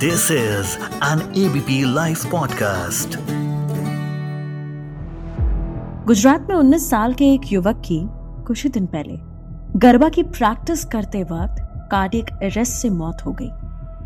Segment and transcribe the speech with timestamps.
[0.00, 3.18] This is an ABP live podcast
[6.06, 8.00] Gujarat में 19 साल के एक युवक की
[8.42, 9.16] कुछ ही दिन पहले
[9.78, 13.48] गरबा की प्रैक्टिस करते वक्त कार्डियक अरेस्ट से मौत हो गई।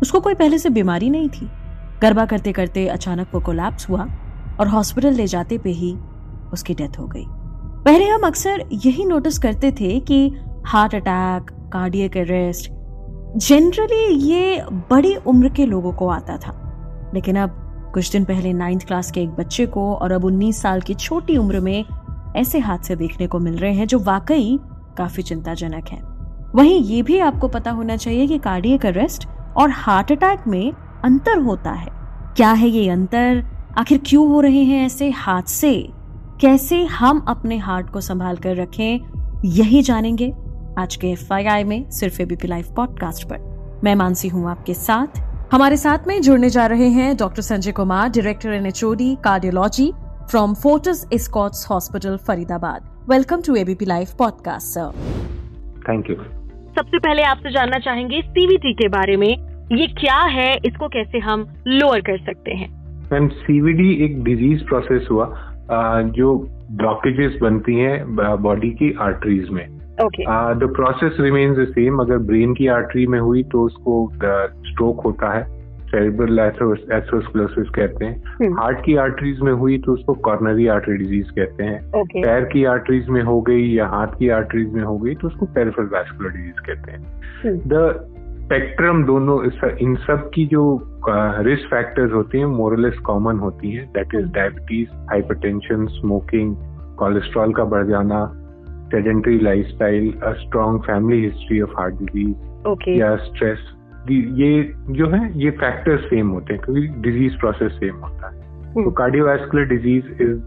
[0.01, 1.49] उसको कोई पहले से बीमारी नहीं थी।
[2.01, 4.07] गरबा करते करते अचानक वो कोलैप्स हुआ
[4.59, 5.97] और हॉस्पिटल ले जाते पे ही
[6.53, 7.25] उसकी डेथ हो गई।
[7.85, 10.35] पहले हम अक्सर यही नोटिस करते थे कि
[10.65, 12.74] heart attack cardiac arrest
[13.37, 16.61] generally ये बड़ी उम्र के लोगों को आता था।
[17.13, 17.49] लेकिन अब
[17.93, 21.37] कुछ दिन पहले नाइन्थ क्लास के एक बच्चे को और अब 19 साल की छोटी
[21.37, 21.85] उम्र में
[22.35, 24.59] ऐसे हादसे देखने को मिल रहे हैं जो वाकई
[24.97, 25.99] काफ़ी चिंताजनक है।
[26.55, 30.73] वहीं ये भी आपको पता होना चाहिए कि कार्डियक अरेस्ट और हार्ट अटैक में
[31.05, 31.87] अंतर होता है।
[32.35, 33.45] क्या है ये अंतर?
[33.77, 35.89] आखिर क्यों हो रहे हैं ऐसे हादसे?
[36.41, 38.99] कैसे हम अपने हार्ट को संभाल कर रखें?
[39.45, 40.33] यही जानेंगे।
[40.77, 45.19] आज के एफआईआई में सिर्फ़ एबीपी लाइव पॉडकास्ट पर। मैं मानसी हूँ आपके साथ।
[45.51, 48.81] हमारे साथ में जुड़ने जा रहे हैं doctor Sanjay Kumar director N H
[49.23, 49.91] cardiology
[50.31, 52.89] from Fortis Escorts hospital Faridabad.
[53.09, 54.91] Welcome to ABP live podcast sir
[55.89, 56.15] thank you
[56.75, 59.29] सबसे पहले आपसे जानना चाहेंगे सीवीटी के बारे में।
[59.71, 60.51] ये क्या है?
[60.65, 62.69] इसको कैसे हम लोअर कर सकते हैं?
[63.13, 65.33] मैम सीवीडी एक डिज़ीज़ प्रोसेस हुआ
[66.17, 66.35] जो
[66.71, 72.67] ब्लॉकेजेस बनती हैं बॉडी की आर्टरीज में। The process remains the same अगर ब्रेन की
[72.67, 75.43] आर्टरी में हुई तो उसको स्ट्रोक होता है
[75.85, 78.85] सेरेब्रल एथरोस्क्लेरोसिस कहते हैं। Heart hmm.
[78.85, 82.25] की आर्टरीज में हुई तो उसको कॉर्नरी आर्टरी डिज़ीज़ कहते हैं। Okay.
[82.25, 85.45] पैर की आर्टरीज में हो गई या हाथ की आर्टरीज में हो गई तो उसको
[85.45, 87.01] पेरिफेरल वैस्कुलर डिज़ीज़ कहते हैं।
[87.67, 88.43] The hmm.
[88.45, 89.43] स्पेक्ट्रम दोनों
[89.77, 90.63] इन सब की जो
[91.39, 96.55] रिस्क फैक्टर्स होती हैं मोरलेस कॉमन होती हैं। That is diabetes hypertension smoking
[96.97, 98.44] cholesterol का बढ़ जाना
[98.91, 103.71] sedentary lifestyle a strong family history of heart disease या स्ट्रेस
[104.09, 104.51] ये
[104.91, 108.43] जो है ये फैक्टर्स सेम होते हैं क्योंकि डिज़ीज़ प्रोसेस सेम होता है।
[108.75, 110.39] तो cardiovascular disease is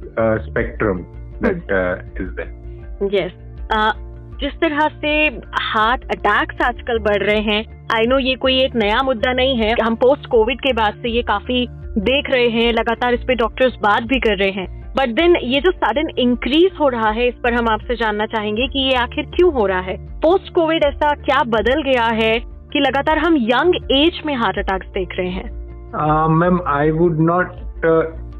[0.44, 0.98] spectrum
[1.44, 3.32] that is there yes
[4.40, 5.10] जिस तरह से
[5.62, 7.62] हार्ट अटैक्स आजकल बढ़ रहे हैं
[7.94, 11.10] आई नो ये कोई एक नया मुद्दा नहीं है। हम पोस्ट कोविड के बाद से
[11.10, 11.66] ये काफ़ी
[12.00, 15.60] देख रहे हैं लगातार इस पे डॉक्टर्स बात भी कर रहे हैं। बट देन ये
[15.60, 19.24] जो सडन इंक्रीज हो रहा है, इस पर हम आपसे जानना चाहेंगे कि ये आखिर
[19.24, 19.96] क्यों हो रहा है?
[20.20, 22.32] पोस्ट कोविड ऐसा क्या बदल गया है
[22.72, 25.50] कि लगातार हम यंग एज में हार्ट अटैक्स देख रहे हैं?
[26.28, 27.48] Ma'am I would not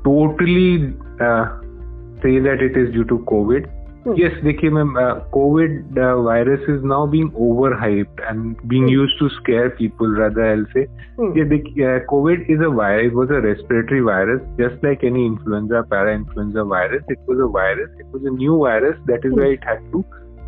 [0.04, 0.78] totally
[2.22, 4.14] to that Hmm.
[4.16, 4.76] Yes, they came.
[4.76, 8.90] Uh, COVID uh, virus is now being overhyped and being mm.
[8.90, 10.08] used to scare people.
[10.08, 10.86] Rather, I'll say,
[11.16, 11.36] mm.
[11.36, 13.12] yeah, the, uh, COVID is a virus.
[13.12, 17.02] Was a respiratory virus, just like any influenza, para influenza virus.
[17.08, 17.90] It was a virus.
[17.98, 18.96] It was a new virus.
[19.06, 19.38] That is mm.
[19.38, 20.04] why it had to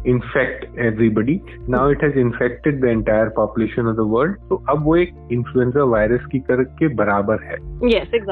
[0.07, 4.97] infect everybody now it has infected the entire population of the world तो अब वो
[4.97, 7.57] एक influenza virus की तरह के बराबर है।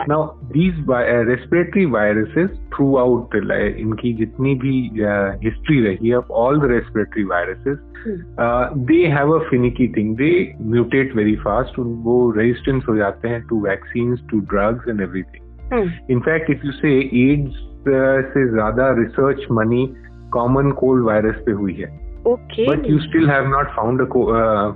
[0.09, 0.85] Now these
[1.29, 2.51] respiratory viruses
[2.97, 4.91] throughout इनकी जितनी भी
[5.45, 7.79] हिस्ट्री रही है of all the respiratory viruses
[8.89, 13.61] they have a finicky thing they mutate very fast वो रेजिस्टेंस हो जाते हैं to
[13.61, 17.65] vaccine to drugs and everything in fact if you say AIDS
[18.33, 19.95] से ज़्यादा research money
[20.33, 24.03] common cold virus पे हुई है। Okay but you still have not found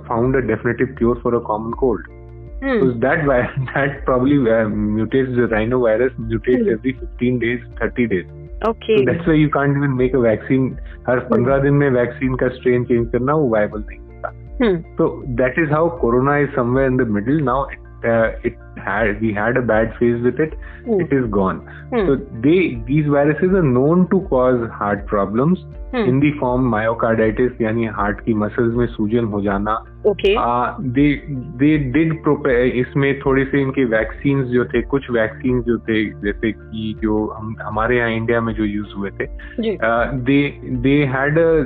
[0.07, 2.07] found a definitive cure for a common cold
[2.63, 9.49] that probably mutate जो rhino virus mutate जर the fifteen days thirty days so you
[9.49, 10.77] can't make a vaccine
[11.09, 11.29] her hmm.
[11.31, 14.29] पंद्रह दिन में vaccine का strain change करना वो viable नहीं होता।
[14.97, 17.65] तो that is how corona is somewhere in the middle now
[18.05, 20.53] uh, it had we had a bad phase with it
[20.85, 21.01] mm.
[21.01, 22.05] it is gone mm.
[22.07, 25.59] so they these viruses are known to cause heart problems
[25.93, 26.07] mm.
[26.07, 29.75] in the form myocarditis यानी heart की muscles में सूजन हो जाना
[30.07, 30.35] okay.
[30.95, 31.07] They
[31.59, 32.13] they did
[32.75, 37.55] इसमें थोड़े से इनके वैक्सीन जो थे कुछ वैक्सीन जो थे जैसे कि जो हम
[37.61, 39.27] हमारे यहाँ इंडिया में जो यूज़ हुए थे
[40.29, 40.39] they
[40.87, 41.63] they had a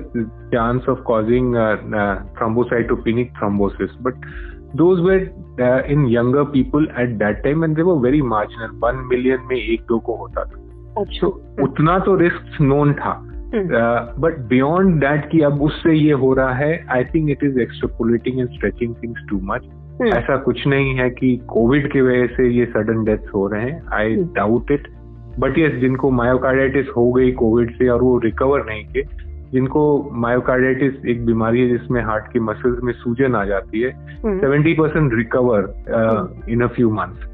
[0.54, 1.56] chance of causing
[2.38, 4.26] thrombocytopenic thrombosis but
[4.76, 5.22] those were
[5.62, 8.74] uh, in younger people at that time and they were very marginal.
[8.74, 10.62] One million में एक दो को होता था।
[11.02, 11.34] अच्छा। So,
[11.64, 13.24] उतना तो रिस्क नोन था।
[14.20, 18.40] बट बियॉन्ड दैट कि अब उससे ये हो रहा है I think it is extrapolating
[18.40, 19.66] and stretching things too much
[20.14, 23.84] ऐसा कुछ नहीं है कि कोविड की वजह से ये सडन डेथ्स हो रहे हैं।
[23.94, 24.88] I doubt it
[25.40, 29.04] but yes जिनको मायोकार्डाइटिस हो गई कोविड से और वो रिकवर नहीं किए
[29.54, 33.92] जिनको मायोकार्डाइटिस एक बीमारी है जिसमें हार्ट की मसल्स में सूजन आ जाती है
[34.26, 35.74] seventy percent recover
[36.50, 37.26] in a few months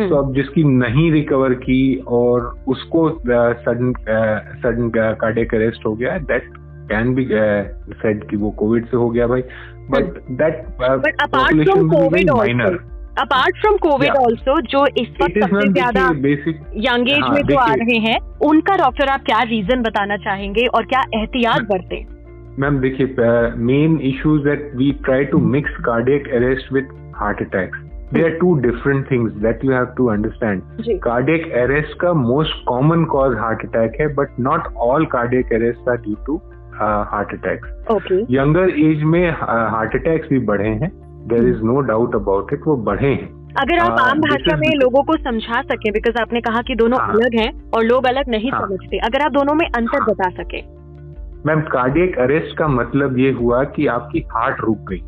[0.00, 3.92] तो अब जिसकी नहीं रिकवर की और उसको सडन
[4.62, 6.44] सडन कार्डियक अरेस्ट हो गया दैट
[6.92, 7.28] कैन बी
[8.02, 9.42] सेड कि वो कोविड से हो गया भाई.
[9.90, 11.84] But that population
[12.36, 12.78] minor
[13.20, 16.04] apart from COVID also जो इस वक्त सबसे ज़्यादा
[16.76, 20.84] यंग एज में जो आ रहे हैं उनका डॉक्टर आप क्या रीजन बताना चाहेंगे और
[20.84, 22.06] क्या एहतियात बरते?
[22.58, 23.06] मैम देखिए
[23.56, 27.78] main issues that we try to mix cardiac arrest with heart attacks
[28.14, 30.62] There are two different things that you have to understand
[31.02, 35.98] cardiac arrest का most common cause heart attack है, but not all cardiac arrest are
[36.02, 36.36] due to
[36.72, 42.52] heart attacks younger age में heart attacks भी बढ़े हैं there is no doubt about
[42.52, 46.20] it वो बढ़े हैं अगर आप uh, आम भाषा में लोगों को समझा सके बिकॉज़
[46.22, 49.32] आपने कहा कि दोनों हाँ, अलग हैं और लोग अलग नहीं हाँ, समझते अगर आप
[49.32, 50.62] दोनों में अंतर हाँ, बता सके
[51.46, 55.02] मैम कार्डियक अरेस्ट का मतलब ये हुआ कि आपकी हार्ट रुक गई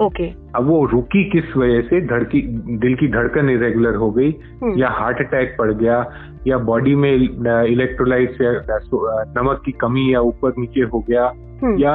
[0.00, 0.56] ओके okay.
[0.56, 2.40] अब वो रुकी किस वजह से धड़की
[2.78, 4.30] दिल की धड़कन इरेगुलर हो गई
[4.62, 6.04] हम्म। या हार्ट अटैक पड़ गया
[6.46, 8.52] या बॉडी में इलेक्ट्रोलाइट या
[9.38, 11.24] नमक की कमी या ऊपर नीचे हो गया
[11.62, 11.92] हम्म। या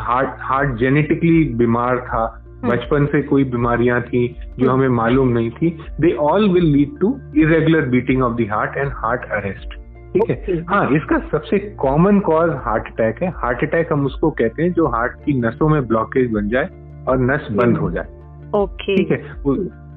[0.00, 4.26] हार्ट हार्ट जेनेटिकली बीमार था। बचपन से कोई बीमारियाँ थी
[4.58, 5.70] जो हमें मालूम नहीं थी
[6.00, 9.74] they all will lead to irregular beating of the heart and heart arrest
[10.12, 10.56] ठीक है?
[10.68, 14.86] हाँ इसका सबसे कॉमन कॉज हार्ट अटैक है। हार्ट अटैक हम उसको कहते हैं जो
[14.86, 16.68] हार्ट की नसों में ब्लॉकेज बन जाए
[17.08, 19.18] और नस बंद हो जाए। ओके ठीक है?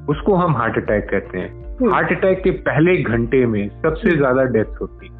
[0.09, 1.49] उसको हम हार्ट अटैक कहते हैं।
[1.91, 5.13] हार्ट हम्म। अटैक के पहले घंटे में सबसे हम्म। ज़्यादा डेथ होती है।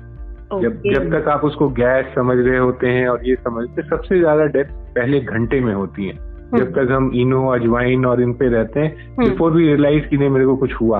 [0.62, 4.46] जब जब तक आप उसको गैस समझ रहे होते हैं और ये समझते सबसे ज़्यादा
[4.46, 6.14] डेथ पहले घंटे में होती है।
[6.52, 10.18] जब हम्म। तक हम इनो अजवाइन और इन पे रहते हैं बिफोर वी रियलाइज़ की
[10.18, 11.00] नहीं मेरे को कुछ हुआ।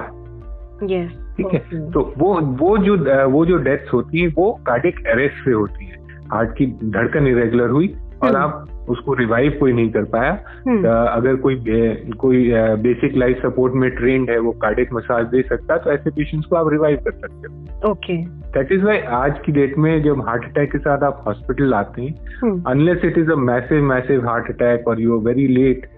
[1.38, 1.92] ठीक है?
[1.92, 2.98] तो वो वो जो
[3.30, 5.96] वो जो डेथ होती है वो कार्डिक अरेस्ट से होती है।
[6.32, 10.32] हार्ट की धड़कन इरेगुलर हुई और आप उसको रिवाइव कोई नहीं कर पाया।
[10.68, 11.56] हम्म। अगर कोई
[12.18, 12.52] कोई
[12.82, 16.56] बेसिक लाइफ सपोर्ट में ट्रेंड है वो कार्डिक मसाज दे सकता तो ऐसे पेशेंट्स को
[16.56, 18.18] आप रिवाइव कर सकते हो। ओके
[18.54, 22.02] दैट इज़ वाई आज की डेट में जब हार्ट अटैक के साथ आप हॉस्पिटल आते
[22.02, 25.90] हैं unless it is a massive massive heart attack और you are very late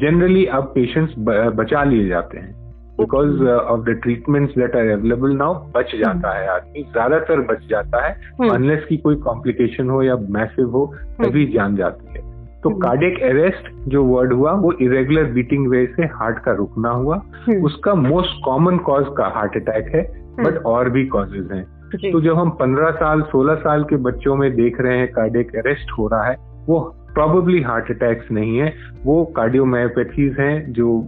[0.00, 1.14] generally अब पेशेंट्स
[1.56, 2.61] बचा लिए जाते हैं।
[3.00, 6.04] Because of the treatments that are available now बच hmm.
[6.04, 8.12] जाता है आदमी ज़्यादातर बच जाता है।
[8.50, 8.88] Unless hmm.
[8.88, 11.26] की कोई कॉम्प्लिकेशन हो या मैसिव हो hmm.
[11.26, 16.02] तभी जान जाती है। तो कार्डियक अरेस्ट जो वर्ड हुआ वो इरेगुलर बीटिंग वे से
[16.02, 17.22] हार्ट का रुकना हुआ।
[17.64, 22.34] उसका मोस्ट कॉमन कॉज का हार्ट अटैक है बट और भी कॉजेज हैं। तो जब
[22.34, 26.24] हम 15 साल 16 साल के बच्चों में देख रहे हैं कार्डियक अरेस्ट हो रहा
[26.24, 26.36] है
[26.68, 28.72] वो प्रॉबली हार्ट अटैक्स नहीं है।
[29.04, 30.98] वो कार्डियोमायोपैथीज हैं जो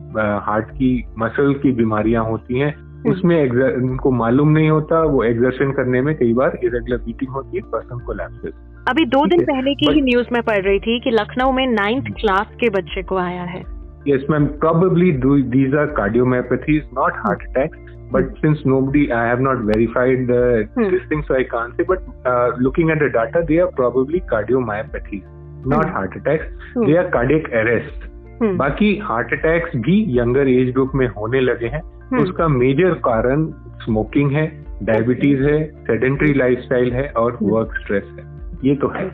[0.46, 5.72] हार्ट की मसल की बीमारियाँ होती हैं। हम्म। उसमें उनको मालूम नहीं होता वो एग्जर्शन
[5.72, 8.52] करने में कई बार इरेगुलर बीटिंग होती है पर्सन को लैपसेस
[8.88, 12.04] अभी दो दिन पहले की ही न्यूज़ में पढ़ रही थी कि लखनऊ में नाइन्थ
[12.04, 13.62] हम्म। क्लास के बच्चे को आया है।
[14.08, 15.10] Yes ma'am probably
[15.52, 17.78] these are cardiomyopathies not heart attacks
[18.12, 22.90] but since no be I have not verified this things I can say but looking
[22.90, 25.22] at the data they are probably cardiomyopathies
[25.66, 26.46] not heart attacks
[26.78, 31.82] they are cardiac arrest बाकी heart attacks भी younger age group में होने लगे हैं।
[31.82, 32.22] Hmm.
[32.22, 33.46] उसका major कारण
[33.84, 37.80] smoking है diabetes है सेडेंट्री लाइफस्टाइल है और वर्क hmm.
[37.80, 38.24] स्ट्रेस है।
[38.64, 39.06] ये तो है।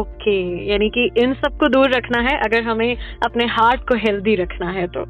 [0.00, 4.70] ओके यानी कि इन सबको दूर रखना है अगर हमें अपने हार्ट को हेल्दी रखना
[4.70, 5.00] है तो।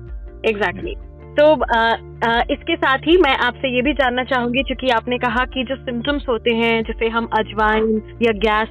[0.49, 1.09] Exactly exactly.
[1.41, 1.89] तो आ,
[2.33, 5.77] आ, इसके साथ ही मैं आपसे ये भी जानना चाहूँगी क्योंकि आपने कहा कि जो
[5.77, 8.69] सिम्टम्स होते हैं जैसे हम अजवाइन या गैस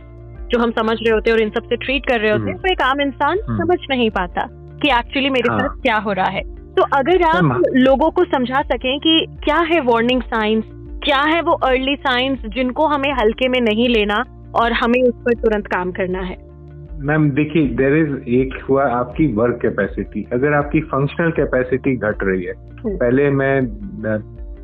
[0.48, 2.72] जो हम समझ रहे होते हैं और इन सबसे ट्रीट कर रहे होते हैं तो
[2.72, 4.48] एक आम इंसान हम्म। समझ नहीं पाता
[4.82, 6.42] कि एक्चुअली मेरे हाँ। साथ क्या हो रहा है
[6.76, 10.64] तो अगर आप लोगों को समझा सकें कि क्या है वार्निंग साइंस
[11.04, 14.24] क्या है वो अर्ली साइंस जिनको हमें हल्के में नहीं लेना
[14.56, 16.38] और हमें उस पर तुरंत काम करना है
[17.02, 22.44] मैम देखिए देर इज़ एक हुआ आपकी वर्क कैपेसिटी अगर आपकी फंक्शनल कैपेसिटी घट रही
[22.44, 23.54] है हम्म। पहले मैं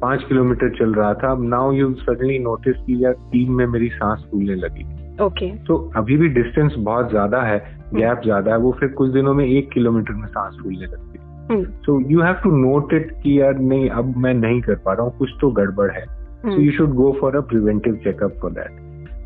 [0.01, 4.25] पाँच किलोमीटर चल रहा था नाउ यू सडनली नोटिस की या टीम में मेरी सांस
[4.31, 4.83] फूलने लगी
[5.21, 5.67] ओके okay.
[5.67, 7.57] तो अभी भी डिस्टेंस बहुत ज़्यादा है
[7.93, 11.17] गैप हम्म। ज़्यादा है वो फिर कुछ दिनों में एक किलोमीटर में सांस फूलने लगती
[11.17, 14.93] है। So you have to note it कि यार नहीं अब मैं नहीं कर पा
[14.93, 18.51] रहा हूँ कुछ तो गड़बड़ है। So you should go for a preventive checkup for
[18.51, 18.81] that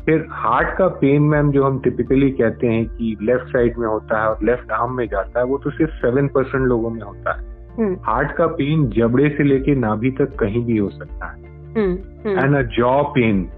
[0.06, 4.20] फिर हार्ट का पेन मैम जो हम टिपिकली कहते हैं कि लेफ़्ट साइड में होता
[4.22, 7.32] है और लेफ़्ट आर्म में जाता है वो तो सिर्फ़ सेवन परसेंट लोगों में होता
[7.32, 7.46] है।
[8.04, 11.38] हार्ट हम्म। का पेन जबड़े से लेके नाभि तक कहीं भी हो सकता है।
[12.38, 13.48] And a jaw pain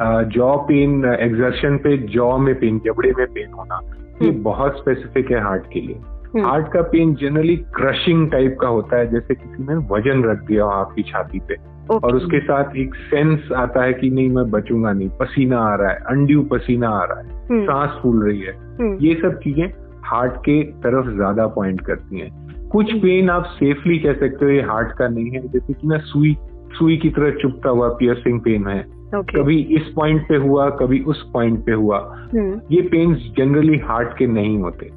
[0.00, 3.80] jaw pain exertion पे जॉ में पेन जबड़े में पेन होना
[4.22, 5.94] ये हम्म। बहुत स्पेसिफिक है हार्ट के लिए
[6.36, 10.42] हार्ट हम्म। का पेन जनरली क्रशिंग टाइप का होता है जैसे किसी ने वज़न रख
[10.44, 11.56] दिया हो आपकी छाती पे
[11.96, 15.90] और उसके साथ एक सेंस आता है कि नहीं मैं बचूँगा नहीं पसीना आ रहा
[15.90, 19.66] है अंड्यू पसीना आ रहा है हम्म। सांस फूल रही है ये सब चीज़ें
[20.04, 24.62] हार्ट के तरफ़ ज़्यादा पॉइंट करती हैं कुछ पेन आप सेफली कह सकते हो ये
[24.62, 26.36] हार्ट का नहीं है जैसे कि ना सुई
[26.74, 28.82] सुई की तरह चुपता हुआ पियर्सिंग पेन है
[29.20, 29.36] okay.
[29.36, 32.60] कभी इस पॉइंट पे हुआ कभी उस पॉइंट पे हुआ। hmm.
[32.70, 34.90] ये पेन्स जनरली हार्ट के नहीं होते।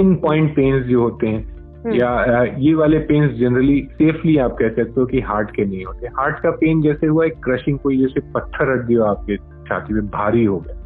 [0.00, 1.52] इन पॉइंट पेन्स जो होते हैं
[1.84, 5.84] हम्म। या ये वाले पेन्स जनरली सेफली आप कह सकते हो कि हार्ट के नहीं
[5.84, 9.94] होते। हार्ट का पेन जैसे हुआ एक क्रशिंग कोई जैसे पत्थर रख दिया आपके छाती
[9.94, 10.78] में भारी हो गया।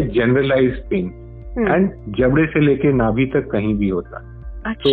[0.00, 1.06] जनरलाइज पेन
[1.58, 4.35] एंड जबड़े से लेके नाभि तक कहीं भी होता। है
[4.74, 4.90] तो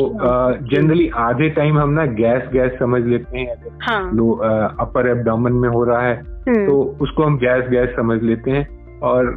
[0.69, 4.03] जनरली uh, आधे टाइम हम ना गैस गैस समझ लेते हैं। अगर हाँ.
[4.79, 6.15] अपर एब्डोमन में हो रहा है
[6.65, 8.67] तो उसको हम गैस गैस समझ लेते हैं
[9.03, 9.31] और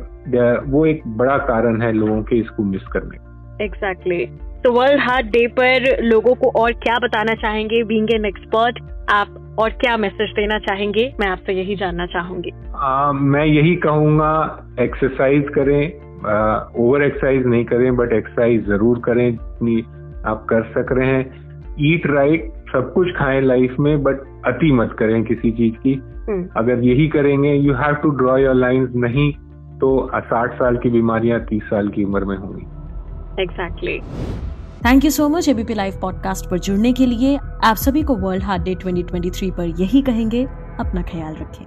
[0.66, 4.24] वो एक बड़ा कारण है लोगों के इसको मिस करने का। एग्जैक्टली
[4.64, 7.82] तो वर्ल्ड हार्ट डे पर लोगों को और क्या बताना चाहेंगे?
[7.84, 8.78] बींग एन एक्सपर्ट
[9.10, 11.12] आप और क्या मैसेज देना चाहेंगे?
[11.20, 14.32] मैं आपसे यही जानना चाहूँगी। आ, मैं यही कहूँगा
[14.80, 15.82] एक्सरसाइज करें
[16.78, 19.76] ओवर एक्सरसाइज नहीं करें बट एक्सरसाइज ज़रूर करें। जितनी
[20.26, 21.46] आप कर सक रहे हैं।
[21.80, 25.92] ईट राइट सब कुछ खाएँ लाइफ में बट अति मत करें किसी चीज़ की।
[26.28, 29.32] हम्म। अगर यही करेंगे you have to draw your lines नहीं
[29.78, 32.66] तो साठ साल की बीमारियाँ तीस साल की उम्र में होंगी।
[33.42, 34.00] Exactly
[34.86, 38.42] thank you so much ABP live podcast पर जुड़ने के लिए। आप सभी को वर्ल्ड
[38.42, 40.44] हार्ट डे 2023 पर यही कहेंगे
[40.80, 41.66] अपना ख्याल रखें।